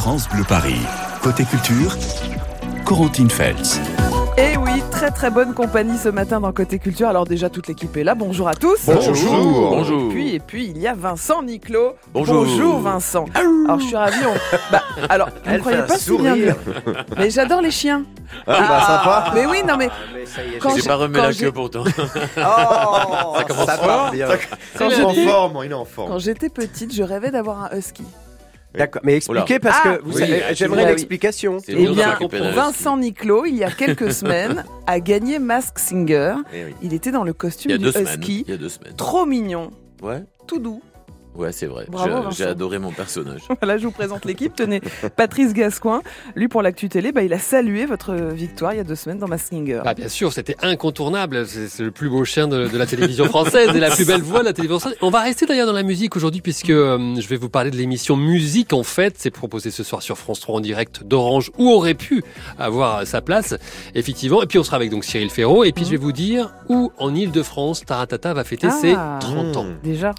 [0.00, 0.80] France Bleu Paris.
[1.22, 1.94] Côté culture,
[2.86, 3.78] Corentine Feltz.
[4.38, 7.06] Et oui, très très bonne compagnie ce matin dans Côté Culture.
[7.06, 8.14] Alors déjà toute l'équipe est là.
[8.14, 8.78] Bonjour à tous.
[8.86, 9.78] Bonjour.
[9.78, 11.96] Et puis et puis il y a Vincent Niclot.
[12.14, 12.80] Bonjour.
[12.80, 13.26] Vincent.
[13.34, 14.16] Alors je suis ravi.
[14.26, 16.56] on- Bah, alors vous ne Elle croyez pas si bien dire.
[17.18, 18.04] Mais j'adore les chiens.
[18.46, 19.32] Ah, bah sympa.
[19.34, 19.90] Mais oui non mais
[20.60, 21.84] quand J'ai pas remis la queue pourtant.
[22.38, 24.28] Oh, ça commence part bien.
[24.78, 26.08] Quand Il est en j'étais- forme, il est en forme.
[26.12, 28.04] quand j'étais petite, je rêvais d'avoir un husky.
[28.74, 31.58] D'accord, mais expliquez parce Ah, que vous oui, savez, ah, j'aimerais l'explication.
[31.58, 32.16] C'est Eh bien,
[32.54, 36.34] Vincent Niclot, il y a quelques semaines, a gagné Mask Singer.
[36.54, 36.74] Eh oui.
[36.82, 38.20] Il était dans le Il costume y a du deux semaines.
[38.20, 38.44] husky.
[38.46, 38.94] Il y a deux semaines.
[38.96, 39.70] Trop mignon,
[40.02, 40.80] Ouais, tout doux.
[41.34, 41.86] Ouais, c'est vrai.
[41.88, 43.40] Bravo, J'ai- adoré mon personnage.
[43.60, 44.54] Voilà, je vous présente l'équipe.
[44.54, 44.80] Tenez,
[45.16, 46.00] Patrice Gascoin,
[46.34, 49.18] lui pour l'actu télé, bah, il a salué votre victoire il y a deux semaines
[49.18, 49.80] dans Mask Singer.
[49.84, 51.46] Bah, bien sûr, c'était incontournable.
[51.46, 54.22] C'est c'est le plus beau chien de, de la télévision française et la plus belle
[54.22, 54.98] voix de la télévision française.
[55.02, 57.76] On va rester d'ailleurs dans la musique aujourd'hui puisque euh, je vais vous parler de
[57.76, 59.14] l'émission Musique en fait.
[59.18, 62.22] C'est proposé ce soir sur France 3 en direct d'Orange où aurait pu
[62.58, 63.54] avoir sa place,
[63.94, 64.42] effectivement.
[64.42, 65.64] Et puis on sera avec donc Cyril Ferraud.
[65.64, 68.78] Et puis je vais vous dire où en Ile-de-France Taratata va fêter Ah.
[68.80, 69.66] ses 30 ans.
[69.82, 70.12] Déjà.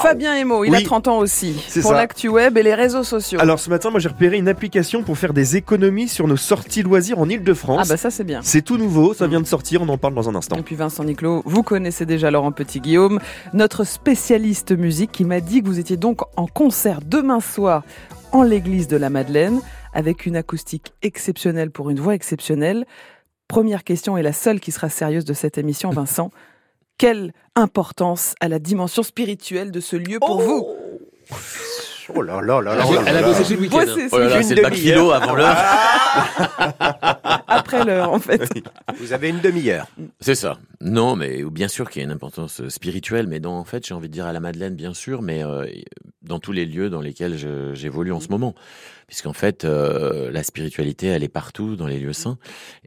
[0.00, 0.84] Fabien Emo, il a Oui.
[0.84, 1.54] 30 ans aussi.
[1.68, 3.38] C'est Pour l'actu web et les réseaux sociaux.
[3.40, 6.82] Alors ce matin, moi j'ai repéré une application pour faire des économies sur nos sorties
[6.82, 7.88] loisirs en ah Ile-de-France.
[7.88, 8.40] bah ça c'est bien.
[8.42, 10.56] C'est tout nouveau, ça vient de sortir, on en parle dans un instant.
[10.56, 13.20] Et puis Vincent Niclot, vous connaissez déjà Laurent Petit-Guillaume,
[13.52, 17.82] notre spécialiste musique qui m'a dit que vous étiez donc en concert demain soir
[18.32, 19.60] en l'église de la Madeleine
[19.92, 22.86] avec une acoustique exceptionnelle pour une voix exceptionnelle.
[23.48, 26.30] Première question et la seule qui sera sérieuse de cette émission, Vincent.
[26.98, 30.66] Quelle importance à la dimension spirituelle de ce lieu pour vous
[32.14, 32.84] Oh là là là là.
[33.06, 33.84] Elle, a bossé tout le week-end.
[34.10, 34.96] Oh là là, c'est le bac demi-heure.
[34.96, 35.56] philo avant l'heure.
[37.52, 38.42] après l'heure en fait.
[38.98, 39.86] Vous avez une demi-heure.
[40.20, 40.58] C'est ça.
[40.80, 43.86] Non, mais bien sûr qu'il y a une importance euh, spirituelle, mais dans, en fait,
[43.86, 45.66] j'ai envie de dire à la Madeleine, bien sûr, mais euh,
[46.22, 47.36] dans tous les lieux dans lesquels
[47.74, 48.54] j'évolue en ce moment.
[49.06, 52.38] Puisqu'en fait, euh, la spiritualité, elle est partout dans les lieux saints.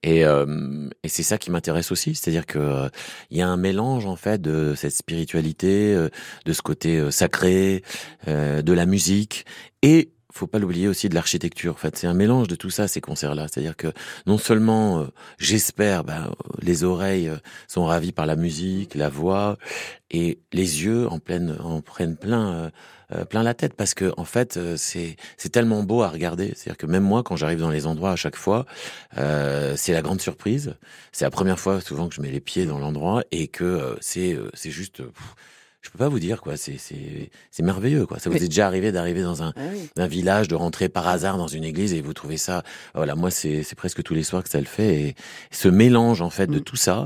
[0.01, 2.15] Et, euh, et c'est ça qui m'intéresse aussi.
[2.15, 2.89] C'est-à-dire que euh,
[3.29, 6.09] il y a un mélange, en fait, de cette spiritualité, euh,
[6.45, 7.83] de ce côté euh, sacré,
[8.27, 9.45] euh, de la musique
[9.83, 11.73] et faut pas l'oublier aussi de l'architecture.
[11.73, 13.47] En fait, c'est un mélange de tout ça ces concerts-là.
[13.47, 13.87] C'est-à-dire que
[14.27, 15.05] non seulement euh,
[15.37, 16.31] j'espère, ben,
[16.61, 17.37] les oreilles euh,
[17.67, 19.57] sont ravies par la musique, la voix,
[20.11, 22.71] et les yeux en pleine en prennent plein
[23.13, 26.53] euh, plein la tête parce que en fait c'est c'est tellement beau à regarder.
[26.55, 28.65] C'est-à-dire que même moi quand j'arrive dans les endroits à chaque fois,
[29.17, 30.75] euh, c'est la grande surprise.
[31.11, 34.37] C'est la première fois souvent que je mets les pieds dans l'endroit et que c'est
[34.53, 35.01] c'est juste.
[35.85, 38.17] Je peux pas vous dire quoi, c'est c'est c'est merveilleux quoi.
[38.17, 40.07] Ça vous est déjà arrivé d'arriver dans un Ah oui.
[40.09, 42.63] village, de rentrer par hasard dans une église et vous trouvez ça.
[42.95, 45.15] Voilà, moi c'est c'est presque tous les soirs que ça le fait et
[45.51, 46.63] ce mélange en fait de Mm.
[46.63, 47.03] tout ça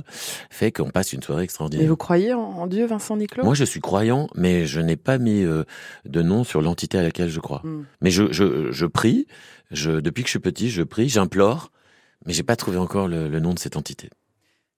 [0.50, 1.88] fait qu'on passe une soirée Et extraordinaire.
[1.90, 3.44] vous croyez en, en Dieu, Vincent Niclot?
[3.44, 5.64] Moi je suis croyant, mais je n'ai pas mis euh,
[6.06, 7.62] de nom sur l'entité à laquelle je crois.
[7.66, 7.84] Mm.
[8.02, 9.28] Mais je je je prie,
[9.72, 11.72] je depuis que je suis petit, je prie, j'implore,
[12.26, 14.10] mais j'ai pas trouvé encore le, le nom de cette entité.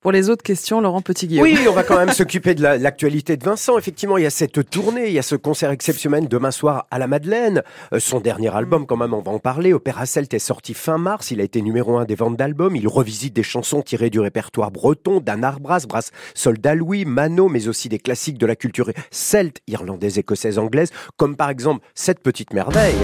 [0.01, 1.43] Pour les autres questions, Laurent Petit-Guillaume.
[1.43, 3.77] Oui, on va quand même s'occuper de la- l'actualité de Vincent.
[3.77, 6.97] Effectivement, il y a cette tournée, il y a ce concert exceptionnel demain soir à
[6.97, 7.61] la Madeleine.
[7.93, 9.73] Euh, son dernier album, quand même, on va en parler.
[9.73, 11.29] Opéra Celt est sorti fin mars.
[11.29, 12.75] Il a été numéro un des ventes d'albums.
[12.75, 17.67] Il revisite des chansons tirées du répertoire breton, d'Anne Arbras, Brass, Soldat Louis, Mano, mais
[17.67, 22.53] aussi des classiques de la culture celte, irlandaise, écossaise, anglaise, comme par exemple cette petite
[22.53, 22.95] merveille.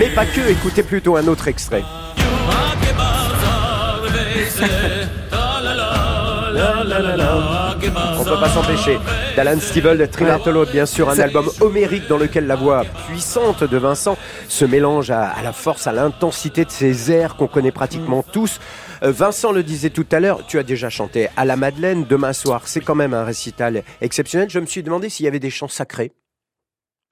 [0.00, 1.84] Mais pas que, écoutez plutôt un autre extrait.
[8.18, 8.98] On peut pas s'empêcher.
[9.36, 14.16] D'Alan Stivell, Trimartolo, bien sûr, un album homérique dans lequel la voix puissante de Vincent
[14.48, 18.58] se mélange à, à la force, à l'intensité de ses airs qu'on connaît pratiquement tous.
[19.02, 22.32] Euh, Vincent le disait tout à l'heure, tu as déjà chanté à la Madeleine demain
[22.32, 22.62] soir.
[22.64, 24.48] C'est quand même un récital exceptionnel.
[24.48, 26.12] Je me suis demandé s'il y avait des chants sacrés.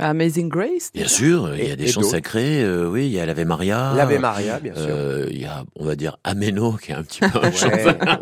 [0.00, 2.62] Amazing Grace Bien sûr, il y Et- a des et chants sacrés.
[2.62, 3.94] euh, oui, il y a l'Ave Maria.
[3.96, 4.86] L'Ave Maria, bien sûr.
[4.88, 7.52] Euh, Il y a, on va dire, Ameno, qui est un petit peu un Ouais,
[7.52, 7.68] chant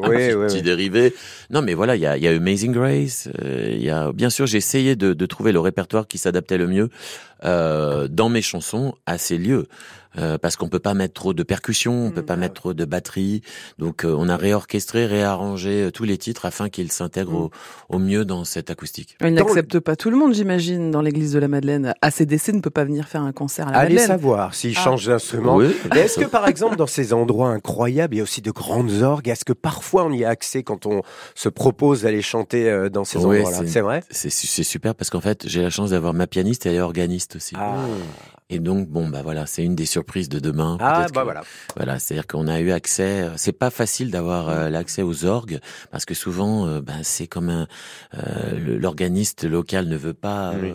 [0.08, 1.14] oui, petit, dérivé.
[1.50, 3.28] Non, mais voilà, il y a, il y a Amazing Grace.
[3.44, 6.56] euh, il y a, bien sûr, j'ai essayé de, de trouver le répertoire qui s'adaptait
[6.58, 6.88] le mieux
[7.44, 9.66] euh, dans mes chansons à ces lieux.
[10.18, 12.54] Euh, parce qu'on peut pas mettre trop de percussions, on peut Mm, pas ah mettre
[12.54, 13.42] trop de batterie.
[13.78, 17.50] Donc, euh, on a réorchestré, réarrangé euh, tous les titres afin qu'ils s'intègrent au,
[17.88, 19.16] au mieux dans cette acoustique.
[19.22, 21.94] Il n'accepte pas tout le monde, j'imagine, dans l'église de la Madeleine.
[22.02, 24.06] ACDC ne peut pas venir faire un concert à la Allez Madeleine.
[24.08, 24.80] savoir s'il Ah.
[24.84, 25.56] change d'instrument.
[25.56, 25.74] Oui.
[25.92, 29.02] Mais est-ce que par exemple dans ces endroits incroyables, il y a aussi de grandes
[29.02, 29.28] orgues?
[29.28, 31.02] Est-ce que parfois on y a accès quand on
[31.34, 33.62] se propose d'aller chanter euh, dans ces Oui, endroits-là?
[33.66, 34.02] c'est- vrai?
[34.10, 36.80] C'est c'est super parce qu'en fait, j'ai la chance d'avoir ma pianiste et elle est
[36.80, 36.96] organiste.
[36.96, 37.54] l'organiste aussi.
[37.58, 37.76] Ah,
[38.48, 40.76] Et donc, bon, bah voilà, c'est une des surprises de demain.
[40.80, 41.42] Ah, bah que- voilà.
[41.74, 43.22] Voilà, c'est-à-dire qu'on a eu accès.
[43.22, 45.58] euh, C'est pas facile d'avoir euh, l'accès aux orgues
[45.90, 47.66] parce que souvent, euh, ben, c'est comme un
[48.14, 50.72] euh, l'organiste local ne veut pas Oui.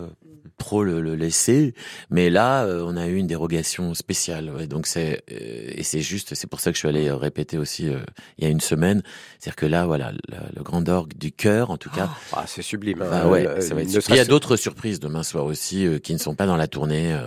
[0.62, 1.74] Trop le, le laisser.
[2.10, 4.48] Mais là, euh, on a eu une dérogation spéciale.
[4.50, 4.66] ouais.
[4.68, 7.58] donc c'est euh, et c'est juste, c'est pour ça que je suis allé euh, répéter
[7.58, 7.98] aussi euh,
[8.38, 9.02] il y a une semaine.
[9.38, 12.08] C'est-à-dire que là, voilà, le, le grand orgue du cœur, en tout cas.
[12.32, 12.98] Ah, c'est sublime.
[12.98, 13.28] Bah hein.
[13.28, 14.08] ouais, Euh, ça va être.
[14.08, 16.68] Il y a d'autres surprises demain soir aussi euh, qui ne sont pas dans la
[16.68, 17.18] tournée.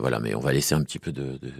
[0.00, 1.50] voilà, mais on va laisser un petit peu de, de,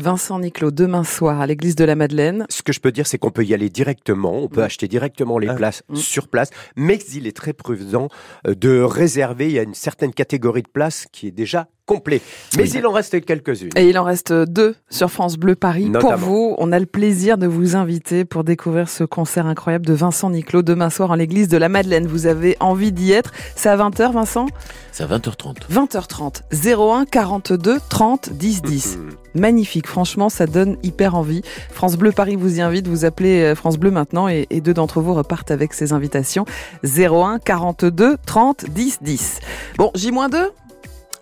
[0.00, 2.46] Vincent Niclot, demain soir à l'église de la Madeleine.
[2.48, 4.64] Ce que je peux dire, c'est qu'on peut y aller directement, on peut Mm.
[4.64, 5.54] acheter directement les Ah.
[5.54, 5.96] places Mm.
[5.96, 8.08] sur place, mais il est très prudent
[8.46, 9.46] euh, de réserver.
[9.46, 12.20] Il y a une certaine catégorie de places qui est déjà complet.
[12.56, 12.72] Mais Oui.
[12.76, 13.70] il en reste quelques-unes.
[13.76, 15.86] Et il en reste deux sur France Bleu Paris.
[15.90, 16.12] Notamment.
[16.12, 19.92] Pour vous, on a le plaisir de vous inviter pour découvrir ce concert incroyable de
[19.92, 22.06] Vincent Niclot demain soir en l'église de la Madeleine.
[22.06, 23.32] Vous avez envie d'y être?
[23.56, 24.46] C'est à 20h, Vincent?
[24.92, 25.56] C'est à 20h30.
[25.72, 26.42] 20h30.
[26.52, 28.96] 01 42 30 10 10.
[28.98, 29.40] Mm.
[29.40, 31.42] Magnifique, franchement, ça donne hyper envie.
[31.72, 34.74] France Bleu Paris vous y invite, vous appelez euh, France Bleu maintenant et, et deux
[34.74, 36.44] d'entre vous repartent avec ces invitations.
[36.84, 39.38] 01 42 30 10 10.
[39.78, 40.36] Bon, J-2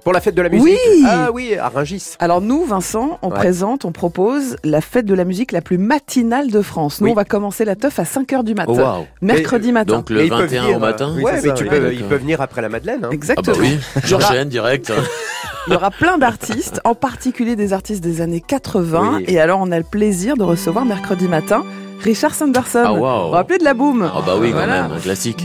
[0.05, 2.15] Pour la fête de la musique Oui Ah oui, à Rungis.
[2.19, 3.35] Alors nous, Vincent, on Ouais.
[3.35, 7.01] présente, on propose la fête de la musique la plus matinale de France.
[7.01, 7.13] Nous, Oui.
[7.13, 8.73] on va commencer la teuf à 5h du matin.
[8.75, 9.07] Oh, waouh.
[9.21, 9.97] Mercredi matin.
[9.97, 11.09] Donc le Et ils peuvent 21 venir, au matin.
[11.11, 11.71] euh, Oui, ouais, mais ça, tu oui.
[11.71, 13.01] peux, ils peuvent venir après la Madeleine.
[13.05, 13.09] hein.
[13.11, 13.57] Ah Exactement.
[13.57, 14.93] bah oui, j'enchaîne direct.
[15.67, 19.17] Il y aura plein d'artistes, en particulier des artistes des années 80.
[19.19, 19.25] Oui.
[19.29, 21.65] Et alors, on a le plaisir de recevoir mercredi matin
[22.01, 22.83] Richard Sanderson.
[22.87, 24.83] Ah vous rappelez de la boum Ah bah oui, quand Voilà.
[24.85, 25.43] même, un classique.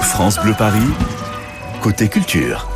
[0.00, 0.80] France Bleu Paris,
[1.80, 2.68] côté culture.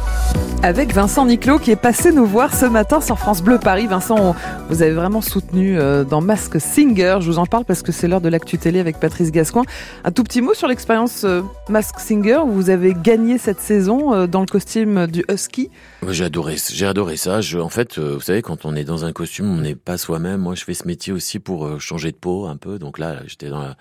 [0.67, 3.87] Avec Vincent Niclot qui est passé nous voir ce matin sur France Bleu Paris.
[3.87, 4.35] Vincent, on-
[4.69, 7.19] vous avez vraiment soutenu euh, dans Mask Singer.
[7.21, 9.63] Je vous en parle parce que c'est l'heure de l'actu télé avec Patrice Gascoin.
[10.03, 12.41] Un tout petit mot sur l'expérience euh, Mask Singer.
[12.49, 15.71] Vous avez gagné cette saison euh, dans le costume du Husky.
[16.09, 17.41] J'ai adoré, j'ai adoré ça.
[17.41, 19.99] Je, en fait, euh, vous savez, quand on est dans un costume, on n'est pas
[19.99, 20.41] soi-même.
[20.41, 22.81] Moi, je fais ce métier aussi pour changer de peau un peu.
[22.81, 23.77] Donc là, j'étais dans la-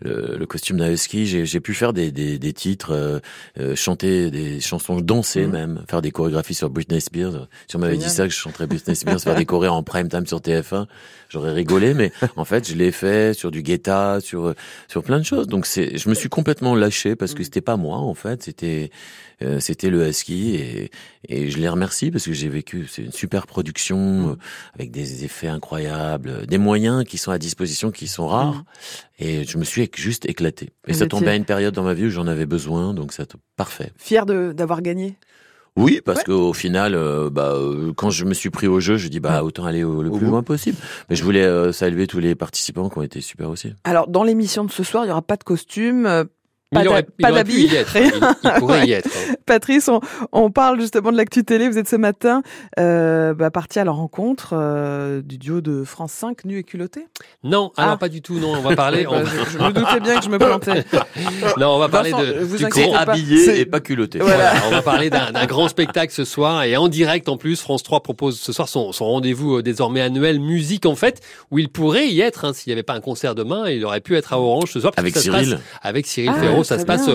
[0.00, 1.26] le, le costume d'un husky.
[1.26, 3.20] J'ai pu faire des, des, des titres,
[3.74, 5.52] chanter des chansons, danser Mhm.
[5.52, 7.48] même, faire des chorégraphies sur Britney Spears.
[7.68, 10.08] Si on m'avait dit ça, que je chanterais Britney Spears, faire des chorés en prime
[10.08, 10.86] time sur TF1,
[11.28, 11.94] j'aurais rigolé.
[11.94, 14.54] Mais en fait, je l'ai fait sur du guetta, sur
[14.88, 15.48] sur plein de choses.
[15.48, 18.42] Donc c'est, je me suis complètement lâché parce que c'était pas moi en fait.
[18.42, 18.90] C'était
[19.42, 20.90] euh, c'était le husky et,
[21.28, 24.36] et je les remercie parce que j'ai vécu c'est une super production euh,
[24.74, 28.62] avec des effets incroyables, euh, des moyens qui sont à disposition qui sont rares
[29.18, 30.66] et je me suis juste éclaté.
[30.86, 32.94] Et Vous ça étiez- tombait à une période dans ma vie où j'en avais besoin
[32.94, 33.90] donc c'est parfait.
[33.96, 35.16] Fier de- d'avoir gagné?
[35.76, 36.24] Oui, parce Ouais.
[36.26, 39.42] qu'au final, euh, bah, euh, quand je me suis pris au jeu, je dis bah
[39.42, 40.30] autant aller au, le Au plus bout.
[40.32, 40.76] loin possible.
[41.08, 43.72] Mais je voulais euh, saluer tous les participants qui ont été super aussi.
[43.84, 46.04] Alors, dans l'émission de ce soir, il n'y aura pas de costume.
[46.06, 46.24] euh,
[46.74, 47.88] Il Pas il d'habits, y être.
[47.88, 48.10] rien.
[48.14, 49.08] Il, il pourrait y être.
[49.16, 49.34] hein.
[49.46, 50.00] Patrice, on,
[50.32, 51.68] on parle justement de l'actu télé.
[51.68, 52.42] Vous êtes ce matin
[52.78, 57.06] euh, bah, parti à la rencontre euh, du duo de France 5, nu et culotté?
[57.44, 57.96] Non, alors Ah.
[57.96, 58.38] pas du tout.
[58.38, 59.06] Non, on va parler.
[59.08, 60.84] on- Bah, je, je me doutais bien que je me plantais.
[61.58, 62.38] Non, on va parler Vincent, de.
[62.44, 62.98] vous du grand- pas.
[63.12, 64.18] habillé et pas culotté.
[64.18, 64.36] Voilà.
[64.52, 67.60] Voilà, on va parler d'un grand spectacle ce soir et en direct en plus.
[67.60, 71.58] France 3 propose ce soir son, son rendez-vous euh, désormais annuel musique en fait où
[71.58, 72.44] il pourrait y être.
[72.44, 74.80] hein, S'il n'y avait pas un concert demain, il aurait pu être à Orange ce
[74.80, 74.92] soir.
[74.96, 75.50] Avec Cyril.
[75.50, 77.14] passe avec Cyril Ah, Ferraud, ça se passe bien.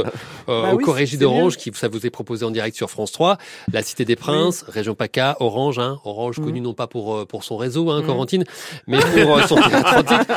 [0.49, 3.11] euh, Bah au oui, c'est d'Orange, qui ça vous est proposé en direct sur France
[3.11, 3.37] 3.
[3.71, 6.45] La Cité des Princes, Région PACA, Orange, hein, Orange Mhm.
[6.45, 8.07] connu non pas pour euh, pour son réseau, hein, Mhm.
[8.07, 8.43] Corentine,
[8.87, 10.27] mais pour euh, son théâtre antique.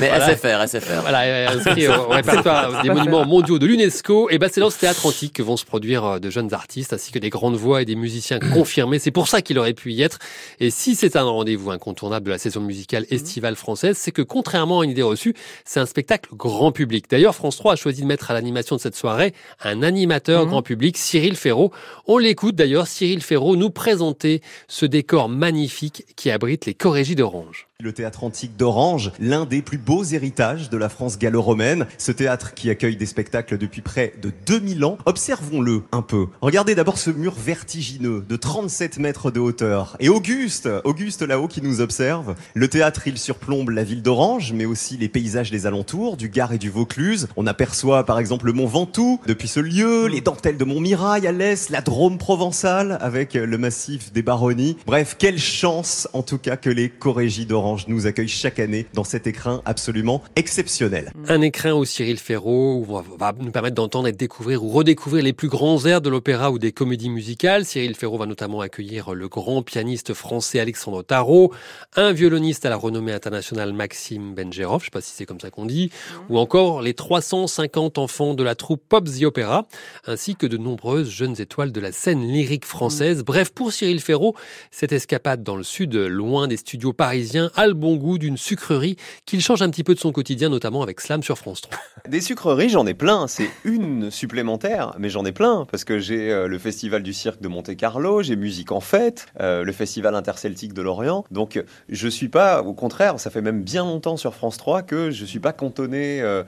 [0.00, 0.34] Mais Voilà.
[0.34, 1.00] SFR, SFR.
[1.02, 4.30] Voilà, euh, inscrit au répertoire des monuments mondiaux de l'UNESCO.
[4.30, 7.12] Et ben c'est dans ce théâtre antique que vont se produire de jeunes artistes ainsi
[7.12, 8.98] que des grandes voix et des musiciens confirmés.
[8.98, 10.18] C'est pour ça qu'il aurait pu y être.
[10.58, 14.80] Et si c'est un rendez-vous incontournable de la saison musicale estivale française, c'est que contrairement
[14.80, 15.34] à une idée reçue,
[15.66, 17.04] c'est un spectacle grand public.
[17.10, 20.48] D'ailleurs, France 3 a choisi de mettre à l'animation de cette soirée un animateur Mhm.
[20.48, 21.72] grand public, Cyril Ferraud.
[22.06, 27.67] On l'écoute d'ailleurs, Cyril Ferraud nous présenter ce décor magnifique qui abrite les Corégies d'Orange.
[27.80, 31.86] Le théâtre antique d'Orange, l'un des plus beaux héritages de la France gallo-romaine.
[31.96, 34.98] Ce théâtre qui accueille des spectacles depuis près de 2000 ans.
[35.06, 36.26] Observons-le un peu.
[36.40, 39.96] Regardez d'abord ce mur vertigineux de 37 mètres de hauteur.
[40.00, 42.34] Et Auguste, Auguste là-haut qui nous observe.
[42.54, 46.52] Le théâtre, il surplombe la ville d'Orange, mais aussi les paysages des alentours, du Gard
[46.52, 47.28] et du Vaucluse.
[47.36, 51.30] On aperçoit par exemple le mont Ventoux depuis ce lieu, les dentelles de Montmirail à
[51.30, 54.76] l'est, la Drôme provençale avec le massif des Baronnies.
[54.84, 58.86] Bref, quelle chance en tout cas que les Corégies d'Orange Orange nous accueille chaque année
[58.94, 61.12] dans cet écrin absolument exceptionnel.
[61.28, 62.82] Un écrin où Cyril Ferraud
[63.18, 66.50] va nous permettre d'entendre et de découvrir ou redécouvrir les plus grands airs de l'opéra
[66.50, 67.66] ou des comédies musicales.
[67.66, 71.52] Cyril Ferraud va notamment accueillir le grand pianiste français Alexandre Tarot,
[71.94, 75.50] un violoniste à la renommée internationale Maxime Benjerov, je sais pas si c'est comme ça
[75.50, 75.90] qu'on dit,
[76.30, 79.66] ou encore les 350 enfants de la troupe Pop the Opera,
[80.06, 83.24] ainsi que de nombreuses jeunes étoiles de la scène lyrique française.
[83.24, 84.34] Bref, pour Cyril Ferraud,
[84.70, 88.96] cette escapade dans le sud, loin des studios parisiens, a le bon goût d'une sucrerie
[89.26, 91.76] qu'il change un petit peu de son quotidien, notamment avec Slam sur France 3.
[92.08, 93.26] Des sucreries, j'en ai plein.
[93.26, 97.40] C'est une supplémentaire, mais j'en ai plein parce que j'ai euh, le festival du cirque
[97.40, 101.24] de Monte Carlo, j'ai Musique en fête, euh, le festival interceltique de Lorient.
[101.32, 105.10] Donc, je suis pas, au contraire, ça fait même bien longtemps sur France 3 que
[105.10, 106.44] je suis pas cantonné euh,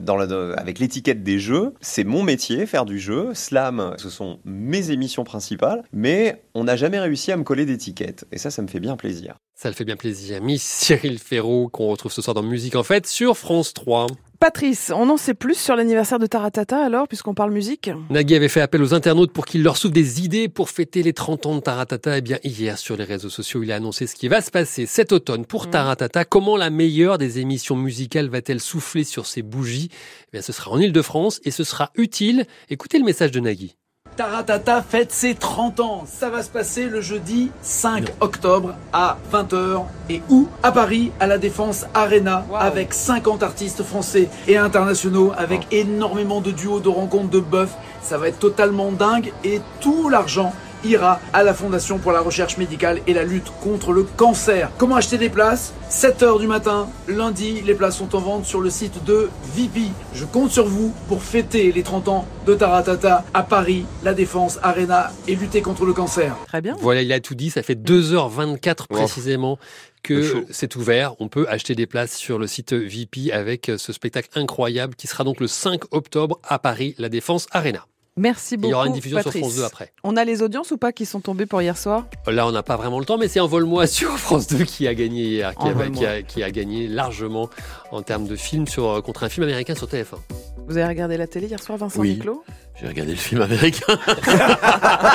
[0.55, 1.73] avec l'étiquette des jeux.
[1.81, 3.31] C'est mon métier, faire du jeu.
[3.33, 8.25] Slam, ce sont mes émissions principales, mais on n'a jamais réussi à me coller d'étiquette.
[8.31, 9.35] Et ça, ça me fait bien plaisir.
[9.61, 10.41] Ça le fait bien plaisir.
[10.41, 14.07] Miss Cyril Ferraud, qu'on retrouve ce soir dans Musique en Fête sur France 3.
[14.39, 18.47] Patrice, on en sait plus sur l'anniversaire de Taratata alors, puisqu'on parle musique Nagui avait
[18.47, 21.55] fait appel aux internautes pour qu'ils leur souffrent des idées pour fêter les 30 ans
[21.57, 22.17] de Taratata.
[22.17, 24.87] Eh bien, hier, sur les réseaux sociaux, il a annoncé ce qui va se passer
[24.87, 25.69] cet automne pour mmh.
[25.69, 26.25] Taratata.
[26.25, 29.89] Comment la meilleure des émissions musicales va-t-elle souffler sur ses bougies?
[29.91, 32.47] Eh bien, ce sera en Ile-de-France et ce sera utile.
[32.71, 33.75] Écoutez le message de Nagui.
[34.17, 36.03] Taratata fête ses 30 ans.
[36.05, 40.49] Ça va se passer le jeudi 5 octobre à 20h et où?
[40.63, 46.51] À Paris, à la Défense Arena, avec 50 artistes français et internationaux, avec énormément de
[46.51, 47.69] duos, de rencontres, de bœufs.
[48.01, 52.57] Ça va être totalement dingue et tout l'argent ira à la Fondation pour la recherche
[52.57, 54.71] médicale et la lutte contre le cancer.
[54.77, 55.73] Comment acheter des places?
[55.89, 59.91] 7h du matin, lundi, les places sont en vente sur le site de VIP.
[60.13, 64.57] Je compte sur vous pour fêter les 30 ans de Taratata à Paris, La Défense,
[64.63, 66.35] Arena et lutter contre le cancer.
[66.47, 66.75] Très bien.
[66.79, 69.59] Voilà, il a tout dit, ça fait 2h24 précisément
[70.01, 71.13] que c'est ouvert.
[71.19, 75.23] On peut acheter des places sur le site VIP avec ce spectacle incroyable qui sera
[75.23, 77.85] donc le 5 octobre à Paris, La Défense Arena.
[78.21, 78.67] Merci beaucoup.
[78.67, 79.33] Il y aura une diffusion Patrice.
[79.33, 79.91] sur France 2 après.
[80.03, 82.05] On a les audiences ou pas qui sont tombées pour hier soir?
[82.27, 84.93] Là, on n'a pas vraiment le temps, mais c'est Envol-moi sur France 2 qui a
[84.93, 87.49] gagné hier, qui a, qui, a, qui a, gagné largement
[87.91, 90.19] en termes de film sur, contre un film américain sur TF1.
[90.67, 92.11] Vous avez regardé la télé hier soir, Vincent Oui.
[92.15, 92.43] Niclot
[92.79, 93.97] J'ai regardé le film américain.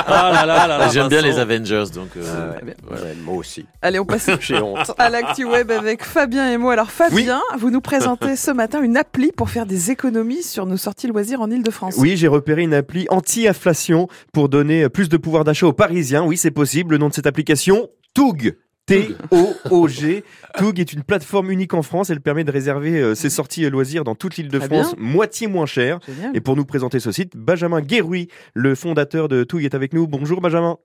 [0.09, 2.09] Ah là là là là, J'aime bien les Avengers, donc.
[2.17, 3.03] euh, Ah ouais, voilà.
[3.05, 3.65] ouais, moi aussi.
[3.83, 4.29] Allez, on passe
[4.63, 4.93] honte.
[4.99, 6.73] à l'actu web avec Fabien et moi.
[6.75, 10.77] Alors Fabien, vous nous présentez ce matin une appli pour faire des économies sur nos
[10.77, 11.97] sorties loisirs en Ile-de-France.
[11.99, 16.25] Oui, j'ai repéré une appli anti-inflation pour donner plus de pouvoir d'achat aux Parisiens.
[16.25, 16.93] Oui, c'est possible.
[16.93, 18.57] Le nom de cette application, Toug.
[18.87, 20.23] T-O-O-G.
[20.59, 22.11] Toug est une plateforme unique en France.
[22.11, 25.13] Elle permet de réserver euh, ses sorties et loisirs dans toute l'île de France, bien.
[25.13, 25.99] moitié moins cher.
[26.07, 26.37] Génial.
[26.37, 30.07] Et pour nous présenter ce site, Benjamin Guéroui, le fondateur de Toug, est avec nous.
[30.07, 30.79] Bonjour Benjamin.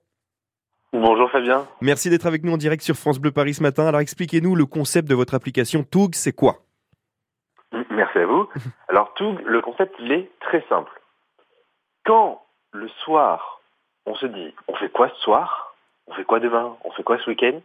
[0.92, 1.66] Bonjour Fabien.
[1.80, 3.86] Merci d'être avec nous en direct sur France Bleu Paris ce matin.
[3.86, 6.56] Alors expliquez-nous le concept de votre application Toug, c'est quoi?
[7.90, 8.48] Merci à vous.
[8.88, 10.90] Alors tout, le concept il est très simple.
[12.04, 12.42] Quand
[12.72, 13.60] le soir,
[14.06, 15.74] on se dit on fait quoi ce soir?
[16.08, 16.76] On fait quoi demain?
[16.84, 17.60] On fait quoi ce week-end?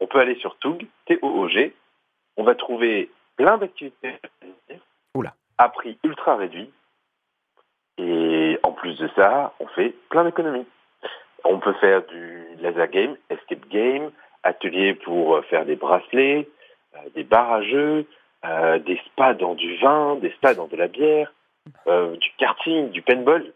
[0.00, 1.74] On peut aller sur Toog, T-O-O-G.
[2.36, 4.14] On va trouver plein d'activités
[5.14, 5.34] Oula.
[5.58, 6.70] à prix ultra réduit.
[7.98, 10.66] Et en plus de ça, on fait plein d'économies.
[11.44, 14.10] On peut faire du laser game, escape game,
[14.42, 16.48] atelier pour euh, faire des bracelets,
[16.94, 18.06] euh, des bars à jeux,
[18.44, 21.32] euh, des spas dans du vin, des spas dans de la bière,
[21.88, 23.52] euh, du karting, du paintball.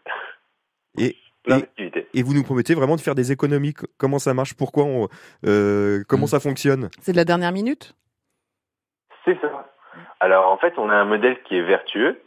[0.97, 2.07] Et- plein et- d'activités.
[2.13, 3.73] Et vous nous promettez vraiment de faire des économies.
[3.97, 4.53] Comment ça marche?
[4.53, 5.07] Pourquoi on-
[5.45, 6.27] euh, Comment Mm.
[6.27, 6.89] ça fonctionne?
[7.01, 7.95] C'est de la dernière minute?
[9.25, 9.69] C'est ça.
[10.19, 12.21] Alors en fait, on a un modèle qui est vertueux,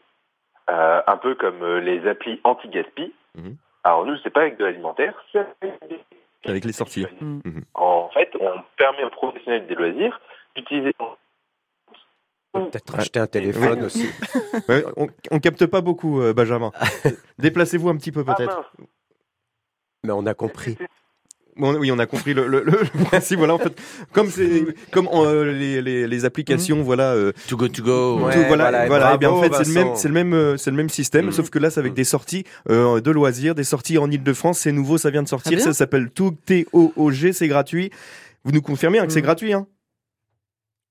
[0.71, 3.13] euh, un peu comme euh, les applis anti-gaspi.
[3.37, 3.57] Mhm.
[3.85, 5.47] Alors nous, c'est pas avec de l'alimentaire, c'est
[6.45, 7.07] avec les sorties.
[7.21, 7.41] Mm.
[7.75, 10.21] En fait, on permet aux professionnels des loisirs
[10.55, 10.93] d'utiliser
[12.53, 14.09] Peut-être acheter un téléphone aussi.
[14.69, 16.73] Ouais, on, on capte pas beaucoup, euh, Benjamin.
[17.39, 18.57] Déplacez-vous un petit peu Ah, peut-être.
[18.79, 18.89] mince.
[20.07, 20.77] Mais on a compris.
[21.59, 23.39] Oui, on a compris le, le, le principe.
[23.39, 23.73] Voilà, en fait,
[24.13, 28.19] comme c'est comme euh, les, les, les applications, voilà, euh, To go to go.
[28.27, 28.35] Ouais.
[28.35, 29.13] tout, voilà, voilà, voilà.
[29.15, 31.29] eh bien, en fait, c'est le même, c'est le même, euh, c'est le même système,
[31.29, 31.33] Mm.
[31.33, 34.59] sauf que là, c'est avec des sorties euh, de loisirs, des sorties en Île-de-France.
[34.59, 35.59] C'est nouveau, ça vient de sortir.
[35.61, 37.33] Ça s'appelle Toog T O O G.
[37.33, 37.91] C'est gratuit.
[38.45, 39.25] Vous nous confirmez hein, que c'est Mm.
[39.25, 39.67] gratuit, hein?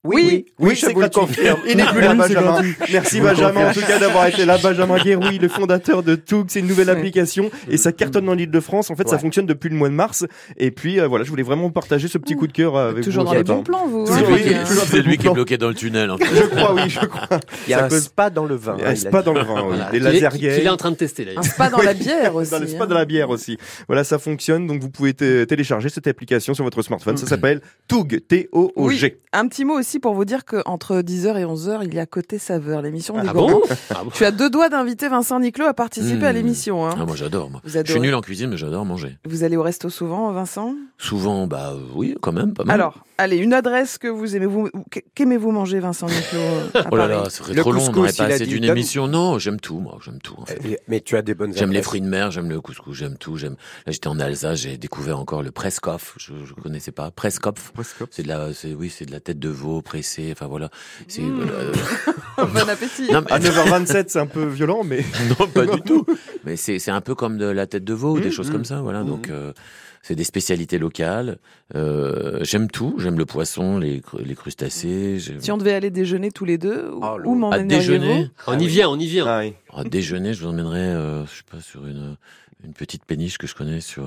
[0.06, 0.46] Oui.
[0.60, 1.60] Oui, je c'est vous le confirme.
[1.68, 2.62] Il n'est plus là, Benjamin.
[2.92, 4.58] Merci Benjamin, en tout cas d'avoir été là.
[4.58, 6.46] Benjamin Guéroui, le fondateur de Toug.
[6.50, 8.90] C'est une nouvelle application et ça cartonne dans l'île de France.
[8.92, 10.26] En fait, ça fonctionne depuis le mois de mars.
[10.58, 13.04] Et puis, euh, voilà, je voulais vraiment partager ce petit coup de cœur euh, avec
[13.04, 13.30] Toujours vous.
[13.32, 14.06] dans les bons plans, vous.
[14.06, 14.84] Toujours, hein, oui, toujours.
[14.90, 16.12] C'est lui qui est bloqué dans le tunnel.
[16.12, 16.26] En fait.
[16.36, 17.40] Je crois, oui, je crois.
[17.68, 18.76] Il y a Ça un cause- spa dans le vin.
[18.78, 19.78] Il y hein, a un il spa dans le vin, oui.
[19.92, 21.40] Des laser qu'il est en train de tester d'ailleurs.
[21.44, 22.52] Un spa dans la bière aussi.
[22.56, 22.88] Dans le spa hein.
[22.88, 23.58] de la bière aussi.
[23.88, 24.68] Voilà, ça fonctionne.
[24.68, 27.18] Donc, vous pouvez té- télécharger cette application sur votre smartphone.
[27.18, 29.18] Ça s'appelle Toug, T-O-O-G.
[29.34, 32.06] Un petit mot aussi aussi pour vous dire qu'entre 10h et 11h, il y a
[32.06, 33.60] Côté Saveur, l'émission des Ah gourmands.
[33.60, 33.62] bon
[33.92, 36.36] Ah bon Tu as deux doigts d'inviter Vincent Niclot à participer à Mmh.
[36.36, 36.86] l'émission.
[36.86, 36.96] hein.
[37.00, 37.50] Ah, moi j'adore.
[37.50, 37.62] Moi.
[37.64, 39.18] Vous Je suis nul en cuisine, mais j'adore manger.
[39.26, 40.76] Vous allez au resto souvent, Vincent?
[40.98, 42.74] Souvent, bah oui, quand même, pas mal.
[42.76, 44.46] Alors, allez, une adresse que vous aimez.
[44.48, 44.70] Vous,
[45.16, 46.40] qu'aimez-vous manger, Vincent Niclot
[46.76, 47.10] à Oh là Paris?
[47.10, 49.08] là, ça serait Le trop long, on n'aurait pas assez d'une donne- émission.
[49.08, 50.36] Non, j'aime tout, moi, j'aime tout.
[50.38, 50.60] En fait.
[50.66, 53.18] Eh, Mais tu as des bonnes J'aime les fruits de mer, j'aime le couscous, j'aime
[53.18, 53.38] tout.
[53.38, 53.56] J'aime.
[53.86, 56.16] Là, j'étais en Alsace, j'ai découvert encore le Preskopf.
[56.18, 57.12] Je, je connaissais pas.
[57.12, 57.72] Preskopf.
[58.12, 60.30] C'est de la, c'est oui, c'est de la tête de veau pressée.
[60.34, 60.70] Enfin voilà.
[61.08, 61.48] C'est Mmh.
[61.50, 61.74] euh,
[62.54, 63.10] bon appétit.
[63.12, 65.06] non, mais- À 9h27, c'est un peu violent, mais.
[65.40, 66.06] non, pas du tout.
[66.44, 68.50] Mais c'est c'est un peu comme de la tête de veau ou des Mmh, choses
[68.50, 68.52] mmh.
[68.52, 68.82] comme ça.
[68.82, 69.04] Voilà.
[69.04, 69.54] Donc euh,
[70.02, 71.38] c'est des spécialités locales.
[71.76, 72.96] Euh, j'aime tout.
[73.00, 75.18] J'aime le poisson, les les crustacés.
[75.20, 78.00] j'aime- Si on devait aller déjeuner tous les deux, où, Oh, où le- À déjeuner.
[78.08, 79.26] m'emmèneriez-vous On y vient, on y vient.
[79.28, 79.54] Ah oui.
[79.74, 82.18] À déjeuner, je vous emmènerai, euh, je sais pas, sur une,
[82.64, 84.04] une petite péniche que je connais sur,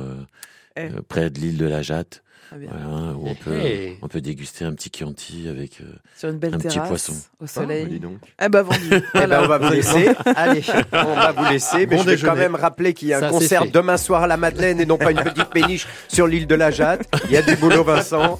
[0.76, 0.82] Eh.
[0.82, 2.22] euh, près de l'île de la Jatte.
[2.50, 3.98] Voilà, où on peut, Hey.
[4.02, 5.80] on peut déguster un petit Chianti avec.
[5.82, 5.84] euh,
[6.16, 7.12] Sur une belle Un petit poisson.
[7.40, 7.84] au Ah, soleil.
[7.84, 8.18] bah, dis donc.
[8.42, 8.90] Eh ben vendu.
[9.14, 10.08] Eh ben, on va vous laisser.
[10.36, 11.86] Allez, on va vous laisser.
[11.86, 14.26] Mais Bon je vais quand même rappeler qu'il y a un concert demain soir à
[14.26, 17.06] la Madeleine et non pas une petite péniche sur l'île de la Jatte.
[17.26, 18.38] Il y a du boulot, Vincent.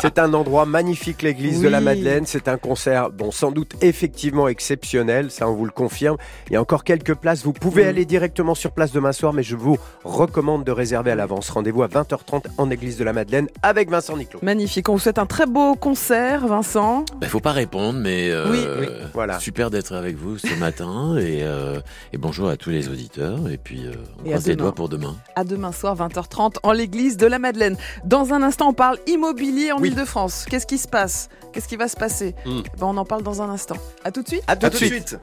[0.00, 1.80] C'est un endroit magnifique, l'église de la.
[1.80, 2.24] Madeleine.
[2.26, 5.30] C'est un concert, bon, sans doute effectivement exceptionnel.
[5.30, 6.16] Ça, on vous le confirme.
[6.48, 7.44] Il y a encore quelques places.
[7.44, 11.14] Vous pouvez aller directement sur place demain soir, mais je vous recommande de réserver à
[11.14, 11.50] l'avance.
[11.50, 14.40] Rendez-vous à 20h30 en église de la Madeleine avec Vincent Niclot.
[14.42, 14.88] Magnifique.
[14.88, 17.04] On vous souhaite un très beau concert, Vincent.
[17.20, 19.38] bah, faut pas répondre, mais euh, Oui, oui, voilà.
[19.40, 21.80] super d'être avec vous ce matin et, euh,
[22.12, 24.88] et bonjour à tous les auditeurs et puis euh, on Et croise les doigts pour
[24.88, 25.16] demain.
[25.36, 27.76] À demain soir, 20h30, en l'église de la Madeleine.
[28.04, 29.88] Dans un instant, on parle immobilier en Oui.
[29.88, 30.46] Ile-de-France.
[30.48, 31.28] Qu'est-ce qui se passe?
[31.52, 32.34] Qu'est-ce qui va se passer?
[32.44, 33.76] Ben, On en parle dans un instant.
[34.02, 34.42] À tout de suite.
[34.48, 34.94] À tout À de tout de suite.
[35.08, 35.12] suite.